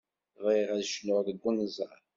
[0.43, 1.97] Bɣiɣ ad cnuɣ deg unẓar.